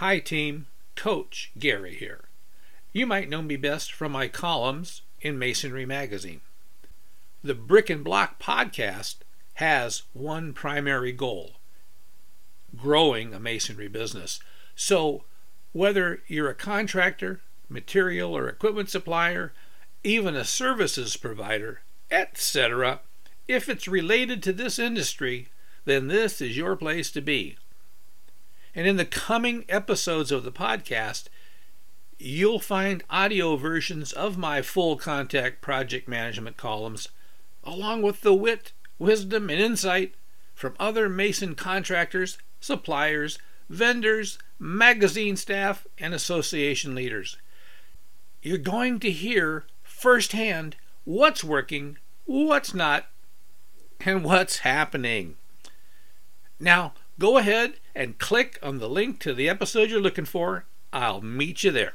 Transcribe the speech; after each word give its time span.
Hi, 0.00 0.18
team. 0.18 0.66
Coach 0.94 1.52
Gary 1.58 1.94
here. 1.94 2.24
You 2.92 3.06
might 3.06 3.30
know 3.30 3.40
me 3.40 3.56
best 3.56 3.94
from 3.94 4.12
my 4.12 4.28
columns 4.28 5.00
in 5.22 5.38
Masonry 5.38 5.86
Magazine. 5.86 6.42
The 7.42 7.54
Brick 7.54 7.88
and 7.88 8.04
Block 8.04 8.38
podcast 8.38 9.20
has 9.54 10.02
one 10.12 10.52
primary 10.52 11.12
goal 11.12 11.52
growing 12.76 13.32
a 13.32 13.40
masonry 13.40 13.88
business. 13.88 14.38
So, 14.74 15.24
whether 15.72 16.20
you're 16.26 16.50
a 16.50 16.54
contractor, 16.54 17.40
material 17.70 18.36
or 18.36 18.50
equipment 18.50 18.90
supplier, 18.90 19.54
even 20.04 20.36
a 20.36 20.44
services 20.44 21.16
provider, 21.16 21.80
etc., 22.10 23.00
if 23.48 23.66
it's 23.66 23.88
related 23.88 24.42
to 24.42 24.52
this 24.52 24.78
industry, 24.78 25.48
then 25.86 26.08
this 26.08 26.42
is 26.42 26.54
your 26.54 26.76
place 26.76 27.10
to 27.12 27.22
be. 27.22 27.56
And 28.76 28.86
in 28.86 28.96
the 28.96 29.06
coming 29.06 29.64
episodes 29.70 30.30
of 30.30 30.44
the 30.44 30.52
podcast, 30.52 31.28
you'll 32.18 32.60
find 32.60 33.02
audio 33.08 33.56
versions 33.56 34.12
of 34.12 34.36
my 34.36 34.60
full 34.60 34.96
contact 34.96 35.62
project 35.62 36.06
management 36.06 36.58
columns, 36.58 37.08
along 37.64 38.02
with 38.02 38.20
the 38.20 38.34
wit, 38.34 38.72
wisdom, 38.98 39.48
and 39.48 39.58
insight 39.58 40.14
from 40.54 40.76
other 40.78 41.08
Mason 41.08 41.54
contractors, 41.54 42.36
suppliers, 42.60 43.38
vendors, 43.70 44.38
magazine 44.58 45.36
staff, 45.36 45.86
and 45.98 46.12
association 46.12 46.94
leaders. 46.94 47.38
You're 48.42 48.58
going 48.58 49.00
to 49.00 49.10
hear 49.10 49.64
firsthand 49.82 50.76
what's 51.04 51.42
working, 51.42 51.96
what's 52.26 52.74
not, 52.74 53.06
and 54.00 54.22
what's 54.22 54.58
happening. 54.58 55.36
Now, 56.60 56.92
go 57.18 57.38
ahead 57.38 57.74
and 57.94 58.18
click 58.18 58.58
on 58.62 58.78
the 58.78 58.88
link 58.88 59.20
to 59.20 59.32
the 59.34 59.48
episode 59.48 59.90
you're 59.90 60.00
looking 60.00 60.24
for. 60.24 60.66
I'll 60.92 61.20
meet 61.20 61.64
you 61.64 61.70
there. 61.70 61.94